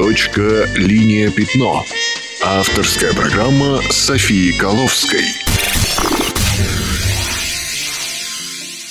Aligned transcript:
Точка 0.00 0.68
«Линия 0.76 1.28
пятно». 1.28 1.84
Авторская 2.40 3.12
программа 3.14 3.82
Софии 3.90 4.52
Коловской. 4.52 5.47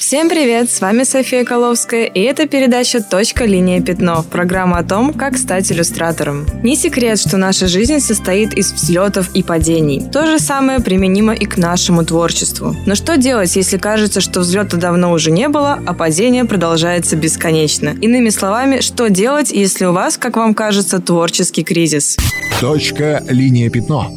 Всем 0.07 0.29
привет, 0.29 0.71
с 0.71 0.79
вами 0.79 1.03
София 1.03 1.43
Коловская, 1.43 2.05
и 2.05 2.21
это 2.21 2.47
передача 2.47 3.03
«Точка. 3.03 3.43
Линия. 3.43 3.81
Пятно»– 3.81 4.23
программа 4.31 4.77
о 4.77 4.83
том, 4.85 5.11
как 5.11 5.37
стать 5.37 5.69
иллюстратором. 5.69 6.45
Не 6.63 6.77
секрет, 6.77 7.19
что 7.19 7.35
наша 7.35 7.67
жизнь 7.67 7.99
состоит 7.99 8.53
из 8.53 8.71
взлетов 8.71 9.29
и 9.35 9.43
падений. 9.43 10.09
То 10.09 10.25
же 10.25 10.39
самое 10.39 10.79
применимо 10.79 11.33
и 11.33 11.45
к 11.45 11.57
нашему 11.57 12.05
творчеству. 12.05 12.73
Но 12.85 12.95
что 12.95 13.17
делать, 13.17 13.53
если 13.57 13.77
кажется, 13.77 14.21
что 14.21 14.39
взлета 14.39 14.77
давно 14.77 15.11
уже 15.11 15.29
не 15.29 15.49
было, 15.49 15.77
а 15.85 15.93
падение 15.93 16.45
продолжается 16.45 17.17
бесконечно? 17.17 17.89
Иными 17.89 18.29
словами, 18.29 18.79
что 18.79 19.09
делать, 19.09 19.51
если 19.51 19.83
у 19.83 19.91
вас, 19.91 20.15
как 20.15 20.37
вам 20.37 20.53
кажется, 20.53 21.01
творческий 21.01 21.65
кризис? 21.65 22.15
Точка 22.61 23.21
«Линия. 23.27 23.69
Пятно». 23.69 24.09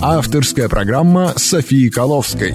Авторская 0.00 0.70
программа 0.70 1.34
Софии 1.36 1.90
Коловской. 1.90 2.54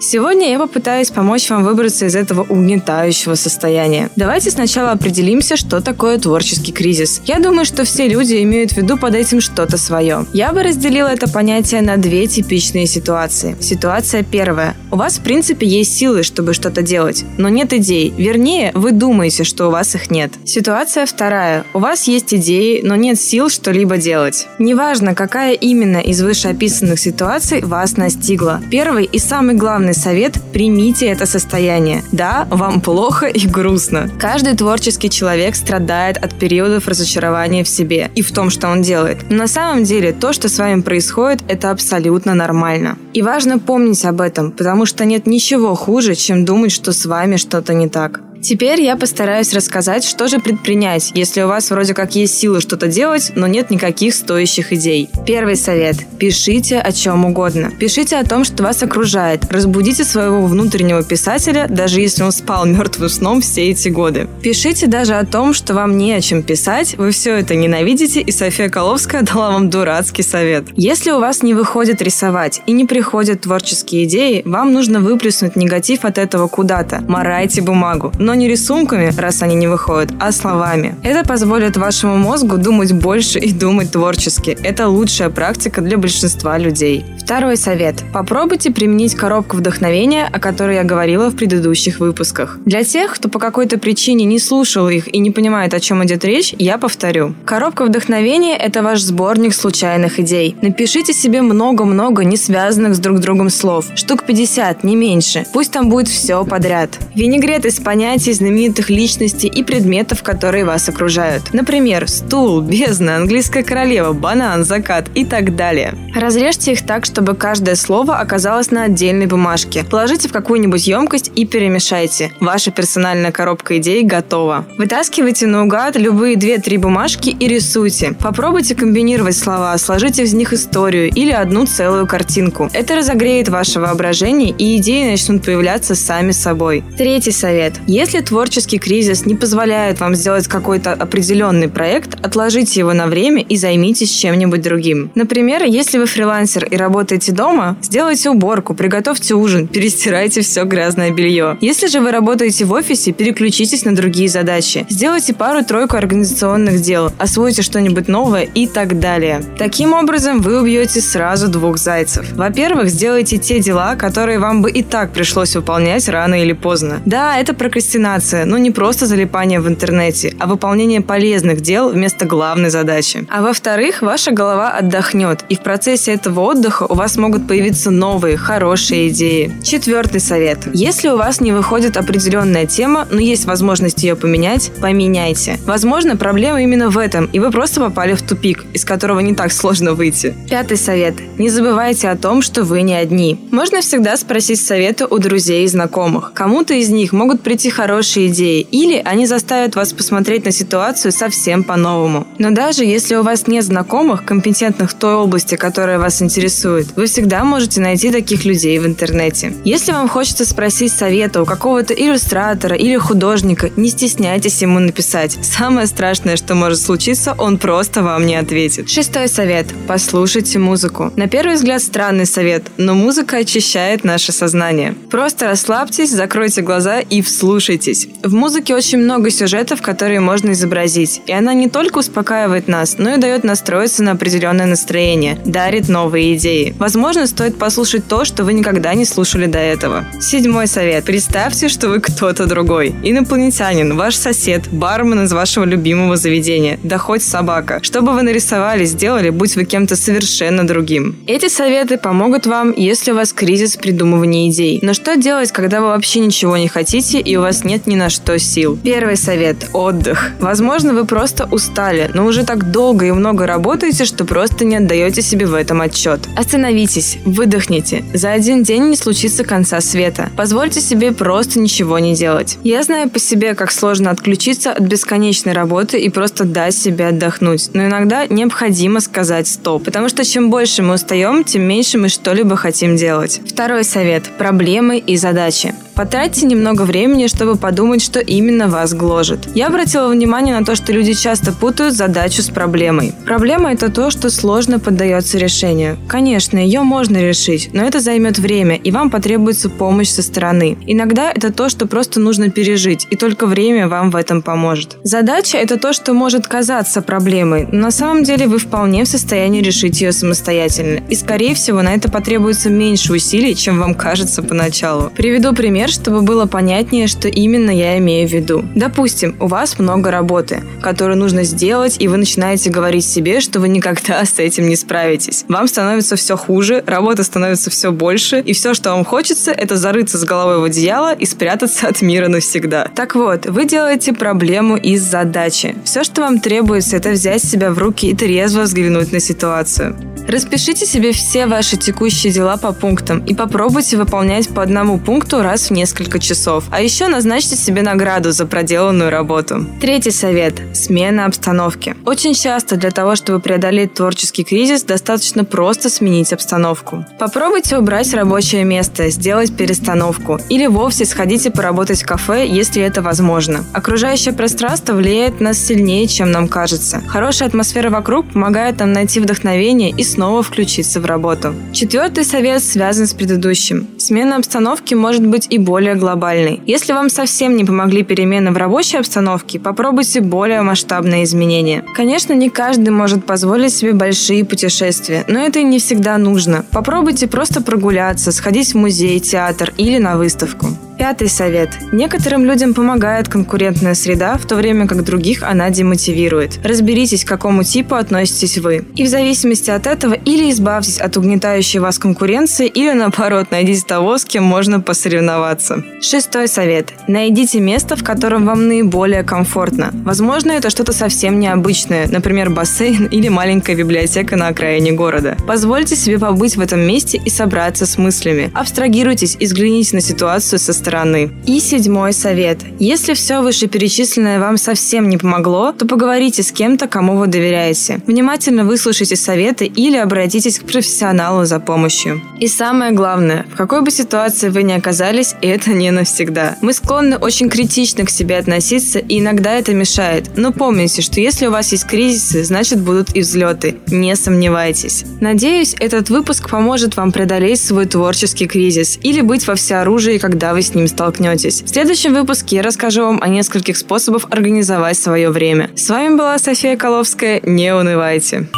Сегодня 0.00 0.50
я 0.50 0.60
попытаюсь 0.60 1.10
помочь 1.10 1.50
вам 1.50 1.64
выбраться 1.64 2.06
из 2.06 2.14
этого 2.14 2.42
угнетающего 2.42 3.34
состояния. 3.34 4.10
Давайте 4.14 4.52
сначала 4.52 4.92
определимся, 4.92 5.56
что 5.56 5.80
такое 5.80 6.18
творческий 6.18 6.70
кризис. 6.70 7.20
Я 7.24 7.40
думаю, 7.40 7.64
что 7.64 7.84
все 7.84 8.06
люди 8.06 8.40
имеют 8.44 8.72
в 8.72 8.76
виду 8.76 8.96
под 8.96 9.16
этим 9.16 9.40
что-то 9.40 9.76
свое. 9.76 10.24
Я 10.32 10.52
бы 10.52 10.62
разделила 10.62 11.08
это 11.08 11.28
понятие 11.28 11.80
на 11.80 11.96
две 11.96 12.28
типичные 12.28 12.86
ситуации. 12.86 13.56
Ситуация 13.58 14.22
первая. 14.22 14.76
У 14.92 14.96
вас, 14.96 15.18
в 15.18 15.22
принципе, 15.22 15.66
есть 15.66 15.96
силы, 15.96 16.22
чтобы 16.22 16.54
что-то 16.54 16.82
делать, 16.82 17.24
но 17.36 17.48
нет 17.48 17.72
идей. 17.72 18.14
Вернее, 18.16 18.70
вы 18.74 18.92
думаете, 18.92 19.42
что 19.42 19.66
у 19.66 19.72
вас 19.72 19.96
их 19.96 20.12
нет. 20.12 20.32
Ситуация 20.44 21.06
вторая. 21.06 21.64
У 21.74 21.80
вас 21.80 22.06
есть 22.06 22.32
идеи, 22.32 22.82
но 22.84 22.94
нет 22.94 23.20
сил 23.20 23.48
что-либо 23.48 23.96
делать. 23.96 24.46
Неважно, 24.60 25.16
какая 25.16 25.54
именно 25.54 25.98
из 25.98 26.22
вышеописанных 26.22 27.00
ситуаций 27.00 27.62
вас 27.62 27.96
настигла. 27.96 28.62
Первый 28.70 29.04
и 29.04 29.18
самый 29.18 29.56
главный 29.56 29.87
главный 29.88 29.94
совет– 29.94 30.38
примите 30.52 31.06
это 31.06 31.26
состояние. 31.26 32.02
Да, 32.12 32.46
вам 32.50 32.80
плохо 32.80 33.26
и 33.26 33.46
грустно. 33.46 34.10
Каждый 34.20 34.54
творческий 34.54 35.08
человек 35.08 35.56
страдает 35.56 36.18
от 36.18 36.34
периодов 36.34 36.88
разочарования 36.88 37.64
в 37.64 37.68
себе 37.68 38.10
и 38.14 38.22
в 38.22 38.32
том, 38.32 38.50
что 38.50 38.68
он 38.68 38.82
делает. 38.82 39.18
Но 39.30 39.36
на 39.36 39.48
самом 39.48 39.84
деле 39.84 40.12
то, 40.12 40.32
что 40.32 40.48
с 40.48 40.58
вами 40.58 40.82
происходит, 40.82 41.42
это 41.48 41.70
абсолютно 41.70 42.34
нормально. 42.34 42.98
И 43.14 43.22
важно 43.22 43.58
помнить 43.58 44.04
об 44.04 44.20
этом, 44.20 44.52
потому 44.52 44.86
что 44.86 45.04
нет 45.04 45.26
ничего 45.26 45.74
хуже, 45.74 46.14
чем 46.14 46.44
думать, 46.44 46.72
что 46.72 46.92
с 46.92 47.06
вами 47.06 47.36
что-то 47.36 47.72
не 47.74 47.88
так. 47.88 48.20
Теперь 48.42 48.80
я 48.80 48.96
постараюсь 48.96 49.52
рассказать, 49.52 50.04
что 50.04 50.28
же 50.28 50.38
предпринять, 50.38 51.10
если 51.14 51.42
у 51.42 51.48
вас 51.48 51.70
вроде 51.70 51.94
как 51.94 52.14
есть 52.14 52.38
силы 52.38 52.60
что-то 52.60 52.86
делать, 52.86 53.32
но 53.34 53.46
нет 53.46 53.70
никаких 53.70 54.14
стоящих 54.14 54.72
идей. 54.72 55.08
Первый 55.26 55.56
совет. 55.56 55.96
Пишите 56.18 56.78
о 56.78 56.92
чем 56.92 57.24
угодно. 57.24 57.72
Пишите 57.78 58.16
о 58.16 58.24
том, 58.24 58.44
что 58.44 58.62
вас 58.62 58.82
окружает. 58.82 59.44
Разбудите 59.50 60.04
своего 60.04 60.46
внутреннего 60.46 61.02
писателя, 61.02 61.66
даже 61.68 62.00
если 62.00 62.22
он 62.22 62.32
спал 62.32 62.64
мертвым 62.66 63.08
сном 63.08 63.40
все 63.40 63.70
эти 63.70 63.88
годы. 63.88 64.28
Пишите 64.42 64.86
даже 64.86 65.14
о 65.14 65.26
том, 65.26 65.52
что 65.52 65.74
вам 65.74 65.96
не 65.98 66.12
о 66.12 66.20
чем 66.20 66.42
писать, 66.42 66.96
вы 66.96 67.10
все 67.10 67.36
это 67.36 67.54
ненавидите, 67.54 68.20
и 68.20 68.30
София 68.30 68.68
Коловская 68.68 69.22
дала 69.32 69.50
вам 69.52 69.70
дурацкий 69.70 70.22
совет. 70.22 70.64
Если 70.76 71.10
у 71.10 71.18
вас 71.18 71.42
не 71.42 71.54
выходит 71.54 72.00
рисовать 72.02 72.62
и 72.66 72.72
не 72.72 72.84
приходят 72.84 73.42
творческие 73.42 74.04
идеи, 74.04 74.42
вам 74.44 74.72
нужно 74.72 75.00
выплеснуть 75.00 75.56
негатив 75.56 76.04
от 76.04 76.18
этого 76.18 76.46
куда-то. 76.48 77.02
Морайте 77.08 77.62
бумагу 77.62 78.12
но 78.28 78.34
не 78.34 78.46
рисунками, 78.46 79.10
раз 79.16 79.40
они 79.40 79.54
не 79.54 79.68
выходят, 79.68 80.10
а 80.20 80.32
словами. 80.32 80.94
Это 81.02 81.26
позволит 81.26 81.78
вашему 81.78 82.18
мозгу 82.18 82.58
думать 82.58 82.92
больше 82.92 83.38
и 83.38 83.52
думать 83.52 83.90
творчески. 83.92 84.50
Это 84.62 84.86
лучшая 84.86 85.30
практика 85.30 85.80
для 85.80 85.96
большинства 85.96 86.58
людей. 86.58 87.06
Второй 87.24 87.56
совет. 87.56 88.04
Попробуйте 88.12 88.70
применить 88.70 89.14
коробку 89.14 89.56
вдохновения, 89.56 90.28
о 90.30 90.38
которой 90.40 90.76
я 90.76 90.84
говорила 90.84 91.30
в 91.30 91.36
предыдущих 91.36 92.00
выпусках. 92.00 92.58
Для 92.66 92.84
тех, 92.84 93.14
кто 93.14 93.30
по 93.30 93.38
какой-то 93.38 93.78
причине 93.78 94.26
не 94.26 94.38
слушал 94.38 94.90
их 94.90 95.14
и 95.14 95.18
не 95.20 95.30
понимает, 95.30 95.72
о 95.72 95.80
чем 95.80 96.04
идет 96.04 96.22
речь, 96.22 96.54
я 96.58 96.76
повторю. 96.76 97.34
Коробка 97.46 97.86
вдохновения– 97.86 98.56
это 98.58 98.82
ваш 98.82 99.00
сборник 99.00 99.54
случайных 99.54 100.20
идей. 100.20 100.54
Напишите 100.60 101.14
себе 101.14 101.40
много-много 101.40 102.24
не 102.24 102.36
связанных 102.36 102.94
с 102.94 102.98
друг 102.98 103.20
другом 103.20 103.48
слов. 103.48 103.86
Штук 103.94 104.24
50, 104.24 104.84
не 104.84 104.96
меньше. 104.96 105.46
Пусть 105.54 105.72
там 105.72 105.88
будет 105.88 106.08
все 106.08 106.44
подряд. 106.44 106.98
Винегрет 107.14 107.64
из 107.64 107.78
понятий 107.78 108.17
понятий 108.18 108.32
знаменитых 108.32 108.90
личностей 108.90 109.46
и 109.46 109.62
предметов, 109.62 110.24
которые 110.24 110.64
вас 110.64 110.88
окружают. 110.88 111.52
Например, 111.52 112.08
стул, 112.08 112.60
бездна, 112.60 113.16
английская 113.16 113.62
королева, 113.62 114.12
банан, 114.12 114.64
закат 114.64 115.06
и 115.14 115.24
так 115.24 115.54
далее. 115.54 115.94
Разрежьте 116.16 116.72
их 116.72 116.84
так, 116.84 117.04
чтобы 117.04 117.34
каждое 117.34 117.76
слово 117.76 118.16
оказалось 118.16 118.72
на 118.72 118.84
отдельной 118.84 119.26
бумажке. 119.26 119.84
Положите 119.88 120.28
в 120.28 120.32
какую-нибудь 120.32 120.84
емкость 120.88 121.30
и 121.36 121.46
перемешайте. 121.46 122.32
Ваша 122.40 122.72
персональная 122.72 123.30
коробка 123.30 123.78
идей 123.78 124.02
готова. 124.02 124.66
Вытаскивайте 124.78 125.46
наугад 125.46 125.94
любые 125.94 126.34
2-3 126.34 126.78
бумажки 126.78 127.28
и 127.28 127.46
рисуйте. 127.46 128.16
Попробуйте 128.20 128.74
комбинировать 128.74 129.36
слова, 129.36 129.78
сложите 129.78 130.24
из 130.24 130.34
них 130.34 130.52
историю 130.52 131.08
или 131.08 131.30
одну 131.30 131.66
целую 131.66 132.08
картинку. 132.08 132.68
Это 132.72 132.96
разогреет 132.96 133.48
ваше 133.48 133.78
воображение 133.78 134.50
и 134.50 134.76
идеи 134.78 135.08
начнут 135.08 135.44
появляться 135.44 135.94
сами 135.94 136.32
собой. 136.32 136.82
Третий 136.96 137.30
совет. 137.30 137.74
Если 137.86 138.07
если 138.08 138.24
творческий 138.24 138.78
кризис 138.78 139.26
не 139.26 139.34
позволяет 139.34 140.00
вам 140.00 140.14
сделать 140.14 140.48
какой-то 140.48 140.94
определенный 140.94 141.68
проект, 141.68 142.14
отложите 142.24 142.80
его 142.80 142.94
на 142.94 143.06
время 143.06 143.42
и 143.42 143.58
займитесь 143.58 144.10
чем-нибудь 144.10 144.62
другим. 144.62 145.10
Например, 145.14 145.62
если 145.64 145.98
вы 145.98 146.06
фрилансер 146.06 146.64
и 146.64 146.74
работаете 146.74 147.32
дома, 147.32 147.76
сделайте 147.82 148.30
уборку, 148.30 148.72
приготовьте 148.72 149.34
ужин, 149.34 149.68
перестирайте 149.72 150.40
все 150.40 150.64
грязное 150.64 151.10
белье. 151.10 151.58
Если 151.60 151.86
же 151.86 152.00
вы 152.00 152.10
работаете 152.10 152.64
в 152.64 152.72
офисе, 152.72 153.12
переключитесь 153.12 153.84
на 153.84 153.94
другие 153.94 154.30
задачи. 154.30 154.86
Сделайте 154.88 155.34
пару-тройку 155.34 155.98
организационных 155.98 156.80
дел, 156.80 157.12
освойте 157.18 157.60
что-нибудь 157.60 158.08
новое 158.08 158.44
и 158.54 158.66
так 158.66 159.00
далее. 159.00 159.42
Таким 159.58 159.92
образом, 159.92 160.40
вы 160.40 160.62
убьете 160.62 161.02
сразу 161.02 161.48
двух 161.48 161.76
зайцев. 161.76 162.32
Во-первых, 162.32 162.88
сделайте 162.88 163.36
те 163.36 163.60
дела, 163.60 163.96
которые 163.96 164.38
вам 164.38 164.62
бы 164.62 164.70
и 164.70 164.82
так 164.82 165.12
пришлось 165.12 165.54
выполнять 165.54 166.08
рано 166.08 166.42
или 166.42 166.54
поздно. 166.54 167.02
Да, 167.04 167.38
это 167.38 167.52
прокрастинация 167.52 167.97
прокрастинация, 167.98 168.44
но 168.44 168.58
не 168.58 168.70
просто 168.70 169.06
залипание 169.06 169.60
в 169.60 169.68
интернете, 169.68 170.34
а 170.38 170.46
выполнение 170.46 171.00
полезных 171.00 171.60
дел 171.60 171.90
вместо 171.90 172.26
главной 172.26 172.70
задачи. 172.70 173.26
А 173.30 173.42
во-вторых, 173.42 174.02
ваша 174.02 174.30
голова 174.30 174.70
отдохнет, 174.70 175.44
и 175.48 175.56
в 175.56 175.60
процессе 175.60 176.12
этого 176.12 176.40
отдыха 176.40 176.84
у 176.84 176.94
вас 176.94 177.16
могут 177.16 177.48
появиться 177.48 177.90
новые, 177.90 178.36
хорошие 178.36 179.08
идеи. 179.08 179.52
Четвертый 179.62 180.20
совет. 180.20 180.58
Если 180.72 181.08
у 181.08 181.16
вас 181.16 181.40
не 181.40 181.52
выходит 181.52 181.96
определенная 181.96 182.66
тема, 182.66 183.06
но 183.10 183.20
есть 183.20 183.46
возможность 183.46 184.02
ее 184.02 184.14
поменять, 184.14 184.70
поменяйте. 184.80 185.58
Возможно, 185.66 186.16
проблема 186.16 186.62
именно 186.62 186.90
в 186.90 186.98
этом, 186.98 187.26
и 187.26 187.40
вы 187.40 187.50
просто 187.50 187.80
попали 187.80 188.14
в 188.14 188.22
тупик, 188.22 188.64
из 188.72 188.84
которого 188.84 189.20
не 189.20 189.34
так 189.34 189.52
сложно 189.52 189.94
выйти. 189.94 190.34
Пятый 190.48 190.76
совет. 190.76 191.14
Не 191.38 191.50
забывайте 191.50 192.08
о 192.08 192.16
том, 192.16 192.42
что 192.42 192.62
вы 192.62 192.82
не 192.82 192.94
одни. 192.94 193.38
Можно 193.50 193.80
всегда 193.80 194.16
спросить 194.16 194.60
совета 194.60 195.06
у 195.06 195.18
друзей 195.18 195.64
и 195.64 195.68
знакомых. 195.68 196.32
Кому-то 196.34 196.74
из 196.74 196.90
них 196.90 197.12
могут 197.12 197.42
прийти 197.42 197.70
хорошие 197.70 197.87
хорошие 197.88 198.26
идеи, 198.26 198.66
или 198.70 199.00
они 199.02 199.24
заставят 199.26 199.74
вас 199.74 199.94
посмотреть 199.94 200.44
на 200.44 200.52
ситуацию 200.52 201.10
совсем 201.10 201.64
по-новому. 201.64 202.26
Но 202.38 202.50
даже 202.50 202.84
если 202.84 203.14
у 203.14 203.22
вас 203.22 203.46
нет 203.46 203.64
знакомых, 203.64 204.26
компетентных 204.26 204.90
в 204.90 204.94
той 204.94 205.14
области, 205.14 205.54
которая 205.54 205.98
вас 205.98 206.20
интересует, 206.20 206.88
вы 206.96 207.06
всегда 207.06 207.44
можете 207.44 207.80
найти 207.80 208.10
таких 208.10 208.44
людей 208.44 208.78
в 208.78 208.86
интернете. 208.86 209.54
Если 209.64 209.92
вам 209.92 210.06
хочется 210.06 210.44
спросить 210.44 210.92
совета 210.92 211.40
у 211.40 211.46
какого-то 211.46 211.94
иллюстратора 211.94 212.76
или 212.76 212.98
художника, 212.98 213.70
не 213.76 213.88
стесняйтесь 213.88 214.60
ему 214.60 214.80
написать. 214.80 215.38
Самое 215.40 215.86
страшное, 215.86 216.36
что 216.36 216.54
может 216.54 216.80
случиться, 216.80 217.34
он 217.38 217.56
просто 217.56 218.02
вам 218.02 218.26
не 218.26 218.34
ответит. 218.34 218.90
Шестой 218.90 219.28
совет. 219.28 219.66
Послушайте 219.86 220.58
музыку. 220.58 221.10
На 221.16 221.26
первый 221.26 221.54
взгляд 221.54 221.80
странный 221.80 222.26
совет, 222.26 222.64
но 222.76 222.92
музыка 222.92 223.38
очищает 223.38 224.04
наше 224.04 224.32
сознание. 224.32 224.94
Просто 225.10 225.46
расслабьтесь, 225.46 226.10
закройте 226.10 226.60
глаза 226.60 227.00
и 227.00 227.22
вслушайтесь 227.22 227.77
Слушайтесь. 227.78 228.08
В 228.22 228.34
музыке 228.34 228.74
очень 228.74 228.98
много 228.98 229.30
сюжетов, 229.30 229.82
которые 229.82 230.20
можно 230.20 230.50
изобразить. 230.50 231.22
И 231.26 231.32
она 231.32 231.54
не 231.54 231.68
только 231.68 231.98
успокаивает 231.98 232.66
нас, 232.66 232.96
но 232.98 233.14
и 233.14 233.18
дает 233.18 233.44
настроиться 233.44 234.02
на 234.02 234.12
определенное 234.12 234.66
настроение, 234.66 235.38
дарит 235.44 235.88
новые 235.88 236.36
идеи. 236.36 236.74
Возможно, 236.78 237.26
стоит 237.26 237.56
послушать 237.56 238.08
то, 238.08 238.24
что 238.24 238.44
вы 238.44 238.52
никогда 238.52 238.94
не 238.94 239.04
слушали 239.04 239.46
до 239.46 239.58
этого. 239.58 240.04
Седьмой 240.20 240.66
совет. 240.66 241.04
Представьте, 241.04 241.68
что 241.68 241.88
вы 241.88 242.00
кто-то 242.00 242.46
другой. 242.46 242.94
Инопланетянин, 243.02 243.96
ваш 243.96 244.16
сосед, 244.16 244.68
бармен 244.72 245.24
из 245.24 245.32
вашего 245.32 245.64
любимого 245.64 246.16
заведения, 246.16 246.78
да 246.82 246.98
хоть 246.98 247.22
собака. 247.22 247.78
Что 247.82 248.02
бы 248.02 248.12
вы 248.12 248.22
нарисовали, 248.22 248.84
сделали, 248.86 249.30
будь 249.30 249.54
вы 249.56 249.64
кем-то 249.64 249.94
совершенно 249.94 250.66
другим. 250.66 251.16
Эти 251.26 251.48
советы 251.48 251.96
помогут 251.96 252.46
вам, 252.46 252.72
если 252.76 253.12
у 253.12 253.14
вас 253.14 253.32
кризис 253.32 253.76
придумывания 253.76 254.50
идей. 254.50 254.80
Но 254.82 254.94
что 254.94 255.16
делать, 255.16 255.52
когда 255.52 255.80
вы 255.80 255.88
вообще 255.88 256.20
ничего 256.20 256.56
не 256.56 256.68
хотите 256.68 257.20
и 257.20 257.36
у 257.36 257.42
вас 257.42 257.64
нет 257.68 257.86
ни 257.86 257.96
на 257.96 258.08
что 258.08 258.38
сил. 258.38 258.78
Первый 258.82 259.16
совет– 259.16 259.68
отдых. 259.72 260.30
Возможно, 260.40 260.94
вы 260.94 261.04
просто 261.04 261.46
устали, 261.50 262.10
но 262.14 262.24
уже 262.24 262.44
так 262.44 262.70
долго 262.72 263.04
и 263.06 263.12
много 263.12 263.46
работаете, 263.46 264.06
что 264.06 264.24
просто 264.24 264.64
не 264.64 264.76
отдаете 264.76 265.20
себе 265.20 265.46
в 265.46 265.54
этом 265.54 265.82
отчет. 265.82 266.20
Остановитесь, 266.36 267.18
выдохните. 267.26 268.04
За 268.14 268.32
один 268.32 268.62
день 268.62 268.84
не 268.84 268.96
случится 268.96 269.44
конца 269.44 269.80
света. 269.82 270.30
Позвольте 270.36 270.80
себе 270.80 271.12
просто 271.12 271.60
ничего 271.60 271.98
не 271.98 272.14
делать. 272.14 272.58
Я 272.64 272.82
знаю 272.82 273.10
по 273.10 273.18
себе, 273.18 273.54
как 273.54 273.70
сложно 273.70 274.10
отключиться 274.10 274.72
от 274.72 274.80
бесконечной 274.80 275.52
работы 275.52 276.00
и 276.00 276.08
просто 276.08 276.44
дать 276.44 276.74
себе 276.74 277.08
отдохнуть. 277.08 277.68
Но 277.74 277.84
иногда 277.84 278.26
необходимо 278.26 279.00
сказать 279.00 279.46
«стоп», 279.46 279.84
потому 279.84 280.08
что 280.08 280.24
чем 280.24 280.50
больше 280.50 280.82
мы 280.82 280.94
устаем, 280.94 281.44
тем 281.44 281.62
меньше 281.62 281.98
мы 281.98 282.08
что-либо 282.08 282.56
хотим 282.56 282.96
делать. 282.96 283.42
Второй 283.46 283.84
совет– 283.84 284.24
проблемы 284.38 284.98
и 284.98 285.18
задачи. 285.18 285.74
Потратьте 285.98 286.46
немного 286.46 286.82
времени, 286.82 287.26
чтобы 287.26 287.56
подумать, 287.56 288.00
что 288.00 288.20
именно 288.20 288.68
вас 288.68 288.94
гложет. 288.94 289.48
Я 289.56 289.66
обратила 289.66 290.06
внимание 290.06 290.56
на 290.56 290.64
то, 290.64 290.76
что 290.76 290.92
люди 290.92 291.12
часто 291.12 291.52
путают 291.52 291.92
задачу 291.96 292.40
с 292.40 292.50
проблемой. 292.50 293.12
Проблема– 293.26 293.72
это 293.72 293.90
то, 293.90 294.12
что 294.12 294.30
сложно 294.30 294.78
поддается 294.78 295.38
решению. 295.38 295.98
Конечно, 296.06 296.56
ее 296.56 296.82
можно 296.82 297.16
решить, 297.16 297.70
но 297.72 297.82
это 297.82 297.98
займет 297.98 298.38
время, 298.38 298.76
и 298.76 298.92
вам 298.92 299.10
потребуется 299.10 299.68
помощь 299.68 300.10
со 300.10 300.22
стороны. 300.22 300.78
Иногда 300.86 301.32
это 301.32 301.52
то, 301.52 301.68
что 301.68 301.88
просто 301.88 302.20
нужно 302.20 302.48
пережить, 302.48 303.08
и 303.10 303.16
только 303.16 303.46
время 303.46 303.88
вам 303.88 304.12
в 304.12 304.16
этом 304.16 304.40
поможет. 304.40 304.98
Задача– 305.02 305.58
это 305.58 305.80
то, 305.80 305.92
что 305.92 306.12
может 306.12 306.46
казаться 306.46 307.02
проблемой, 307.02 307.66
но 307.72 307.86
на 307.86 307.90
самом 307.90 308.22
деле 308.22 308.46
вы 308.46 308.58
вполне 308.58 309.02
в 309.02 309.08
состоянии 309.08 309.62
решить 309.62 310.00
ее 310.00 310.12
самостоятельно. 310.12 311.00
И, 311.08 311.16
скорее 311.16 311.56
всего, 311.56 311.82
на 311.82 311.92
это 311.92 312.08
потребуется 312.08 312.70
меньше 312.70 313.14
усилий, 313.14 313.56
чем 313.56 313.80
вам 313.80 313.96
кажется 313.96 314.44
поначалу. 314.44 315.10
Приведу 315.16 315.52
пример 315.52 315.87
пример, 315.88 315.92
чтобы 315.92 316.22
было 316.22 316.46
понятнее, 316.46 317.06
что 317.06 317.28
именно 317.28 317.70
я 317.70 317.98
имею 317.98 318.28
в 318.28 318.32
виду. 318.32 318.64
Допустим, 318.74 319.36
у 319.40 319.46
вас 319.46 319.78
много 319.78 320.10
работы, 320.10 320.62
которую 320.82 321.18
нужно 321.18 321.44
сделать, 321.44 321.96
и 321.98 322.08
вы 322.08 322.16
начинаете 322.16 322.70
говорить 322.70 323.06
себе, 323.06 323.40
что 323.40 323.60
вы 323.60 323.68
никогда 323.68 324.24
с 324.24 324.38
этим 324.38 324.68
не 324.68 324.76
справитесь. 324.76 325.44
Вам 325.48 325.68
становится 325.68 326.16
все 326.16 326.36
хуже, 326.36 326.82
работа 326.86 327.24
становится 327.24 327.70
все 327.70 327.90
больше, 327.90 328.40
и 328.40 328.52
все, 328.52 328.74
что 328.74 328.90
вам 328.90 329.04
хочется, 329.04 329.50
это 329.50 329.76
зарыться 329.76 330.18
с 330.18 330.24
головой 330.24 330.58
в 330.58 330.64
одеяло 330.64 331.14
и 331.14 331.26
спрятаться 331.26 331.88
от 331.88 332.02
мира 332.02 332.28
навсегда. 332.28 332.88
Так 332.94 333.14
вот, 333.14 333.46
вы 333.46 333.64
делаете 333.64 334.12
проблему 334.12 334.76
из 334.76 335.02
задачи. 335.02 335.74
Все, 335.84 336.04
что 336.04 336.22
вам 336.22 336.40
требуется, 336.40 336.96
это 336.96 337.10
взять 337.10 337.42
себя 337.42 337.70
в 337.70 337.78
руки 337.78 338.10
и 338.10 338.16
трезво 338.16 338.62
взглянуть 338.62 339.12
на 339.12 339.20
ситуацию. 339.20 339.96
Распишите 340.28 340.84
себе 340.84 341.12
все 341.12 341.46
ваши 341.46 341.78
текущие 341.78 342.30
дела 342.30 342.58
по 342.58 342.72
пунктам 342.72 343.20
и 343.20 343.34
попробуйте 343.34 343.96
выполнять 343.96 344.46
по 344.50 344.62
одному 344.62 344.98
пункту 344.98 345.42
раз 345.42 345.68
в 345.68 345.70
несколько 345.78 346.20
часов. 346.20 346.64
А 346.70 346.80
еще 346.80 347.08
назначьте 347.08 347.56
себе 347.56 347.82
награду 347.82 348.30
за 348.30 348.46
проделанную 348.46 349.10
работу. 349.10 349.66
Третий 349.80 350.12
совет– 350.12 350.54
смена 350.74 351.26
обстановки. 351.26 351.96
Очень 352.04 352.34
часто 352.34 352.76
для 352.76 352.90
того, 352.90 353.16
чтобы 353.16 353.40
преодолеть 353.40 353.94
творческий 353.94 354.44
кризис, 354.44 354.84
достаточно 354.84 355.44
просто 355.44 355.90
сменить 355.90 356.32
обстановку. 356.32 357.04
Попробуйте 357.18 357.78
убрать 357.78 358.14
рабочее 358.14 358.64
место, 358.64 359.10
сделать 359.10 359.56
перестановку 359.56 360.38
или 360.48 360.66
вовсе 360.66 361.04
сходите 361.04 361.50
поработать 361.50 362.02
в 362.02 362.06
кафе, 362.06 362.46
если 362.46 362.80
это 362.82 363.02
возможно. 363.02 363.64
Окружающее 363.72 364.32
пространство 364.32 364.94
влияет 364.94 365.40
на 365.40 365.48
нас 365.48 365.58
сильнее, 365.58 366.06
чем 366.06 366.30
нам 366.30 366.46
кажется. 366.46 367.02
Хорошая 367.06 367.48
атмосфера 367.48 367.88
вокруг 367.88 368.30
помогает 368.32 368.80
нам 368.80 368.92
найти 368.92 369.18
вдохновение 369.18 369.90
и 369.90 370.04
снова 370.04 370.42
включиться 370.42 371.00
в 371.00 371.06
работу. 371.06 371.54
Четвертый 371.72 372.24
совет 372.24 372.62
связан 372.62 373.06
с 373.06 373.14
предыдущим. 373.14 373.86
Смена 373.98 374.36
обстановки 374.36 374.94
может 374.94 375.26
быть 375.26 375.46
и 375.48 375.57
более 375.58 375.94
глобальной. 375.94 376.60
Если 376.66 376.92
вам 376.92 377.10
совсем 377.10 377.56
не 377.56 377.64
помогли 377.64 378.02
перемены 378.02 378.50
в 378.50 378.56
рабочей 378.56 378.96
обстановке, 378.98 379.60
попробуйте 379.60 380.20
более 380.20 380.62
масштабные 380.62 381.24
изменения. 381.24 381.84
Конечно, 381.94 382.32
не 382.32 382.50
каждый 382.50 382.90
может 382.90 383.24
позволить 383.24 383.74
себе 383.74 383.92
большие 383.92 384.44
путешествия, 384.44 385.24
но 385.28 385.40
это 385.40 385.58
и 385.58 385.64
не 385.64 385.78
всегда 385.78 386.18
нужно. 386.18 386.64
Попробуйте 386.72 387.26
просто 387.26 387.62
прогуляться, 387.62 388.32
сходить 388.32 388.72
в 388.72 388.76
музей, 388.76 389.20
театр 389.20 389.72
или 389.76 389.98
на 389.98 390.16
выставку. 390.16 390.68
Пятый 390.98 391.28
совет. 391.28 391.70
Некоторым 391.92 392.44
людям 392.44 392.74
помогает 392.74 393.28
конкурентная 393.28 393.94
среда, 393.94 394.36
в 394.36 394.46
то 394.46 394.56
время 394.56 394.88
как 394.88 395.04
других 395.04 395.44
она 395.44 395.70
демотивирует. 395.70 396.58
Разберитесь, 396.64 397.24
к 397.24 397.28
какому 397.28 397.62
типу 397.62 397.94
относитесь 397.94 398.58
вы. 398.58 398.84
И 398.96 399.04
в 399.04 399.06
зависимости 399.06 399.70
от 399.70 399.86
этого 399.86 400.14
или 400.14 400.50
избавьтесь 400.50 400.98
от 400.98 401.16
угнетающей 401.16 401.78
вас 401.78 402.00
конкуренции, 402.00 402.66
или 402.66 402.90
наоборот, 402.90 403.46
найдите 403.52 403.86
того, 403.86 404.18
с 404.18 404.24
кем 404.24 404.42
можно 404.42 404.80
посоревноваться. 404.80 405.84
Шестой 406.00 406.48
совет. 406.48 406.92
Найдите 407.06 407.60
место, 407.60 407.94
в 407.94 408.02
котором 408.02 408.44
вам 408.44 408.66
наиболее 408.66 409.22
комфортно. 409.22 409.90
Возможно, 410.04 410.50
это 410.50 410.68
что-то 410.68 410.92
совсем 410.92 411.38
необычное, 411.38 412.08
например, 412.08 412.50
бассейн 412.50 413.04
или 413.12 413.28
маленькая 413.28 413.76
библиотека 413.76 414.34
на 414.34 414.48
окраине 414.48 414.90
города. 414.90 415.36
Позвольте 415.46 415.94
себе 415.94 416.18
побыть 416.18 416.56
в 416.56 416.60
этом 416.60 416.80
месте 416.80 417.22
и 417.24 417.30
собраться 417.30 417.86
с 417.86 417.98
мыслями. 417.98 418.50
Абстрагируйтесь 418.52 419.36
и 419.38 419.46
взгляните 419.46 419.94
на 419.94 420.02
ситуацию 420.02 420.58
со 420.58 420.72
стороны 420.72 420.87
стороны. 420.88 421.30
И 421.46 421.60
седьмой 421.60 422.12
совет. 422.12 422.58
Если 422.78 423.12
все 423.12 423.42
вышеперечисленное 423.42 424.40
вам 424.40 424.56
совсем 424.56 425.08
не 425.08 425.18
помогло, 425.18 425.72
то 425.72 425.86
поговорите 425.86 426.42
с 426.42 426.50
кем-то, 426.50 426.88
кому 426.88 427.18
вы 427.18 427.26
доверяете. 427.26 428.00
Внимательно 428.06 428.64
выслушайте 428.64 429.16
советы 429.16 429.66
или 429.66 429.96
обратитесь 429.96 430.58
к 430.58 430.64
профессионалу 430.64 431.44
за 431.44 431.60
помощью. 431.60 432.22
И 432.40 432.48
самое 432.48 432.92
главное, 432.92 433.44
в 433.52 433.56
какой 433.56 433.82
бы 433.82 433.90
ситуации 433.90 434.48
вы 434.48 434.62
ни 434.62 434.72
оказались, 434.72 435.34
это 435.42 435.70
не 435.72 435.90
навсегда. 435.90 436.56
Мы 436.62 436.72
склонны 436.72 437.18
очень 437.18 437.50
критично 437.50 438.04
к 438.04 438.10
себе 438.10 438.38
относиться, 438.38 438.98
и 438.98 439.18
иногда 439.18 439.52
это 439.54 439.74
мешает. 439.74 440.30
Но 440.36 440.52
помните, 440.52 441.02
что 441.02 441.20
если 441.20 441.48
у 441.48 441.50
вас 441.50 441.72
есть 441.72 441.86
кризисы, 441.86 442.44
значит 442.44 442.80
будут 442.80 443.14
и 443.14 443.20
взлеты. 443.20 443.76
Не 443.88 444.16
сомневайтесь. 444.16 445.04
Надеюсь, 445.20 445.74
этот 445.78 446.08
выпуск 446.08 446.48
поможет 446.48 446.96
вам 446.96 447.12
преодолеть 447.12 447.60
свой 447.60 447.86
творческий 447.86 448.46
кризис 448.46 448.98
или 449.02 449.20
быть 449.20 449.46
во 449.46 449.54
всеоружии, 449.54 450.18
когда 450.18 450.54
вы 450.54 450.62
с 450.62 450.74
ним 450.74 450.77
столкнетесь. 450.86 451.62
В 451.62 451.68
следующем 451.68 452.14
выпуске 452.14 452.56
я 452.56 452.62
расскажу 452.62 453.04
вам 453.04 453.20
о 453.22 453.28
нескольких 453.28 453.76
способах 453.76 454.26
организовать 454.30 454.98
свое 454.98 455.30
время. 455.30 455.70
С 455.74 455.88
вами 455.88 456.14
была 456.14 456.38
София 456.38 456.76
Коловская. 456.76 457.40
Не 457.42 457.74
унывайте. 457.74 458.48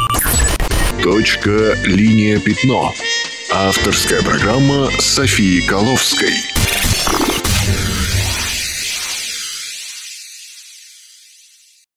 Точка, 1.01 1.75
линия, 1.85 2.37
пятно. 2.37 2.93
Авторская 3.51 4.21
программа 4.21 4.89
Софии 4.99 5.61
Коловской. 5.67 6.50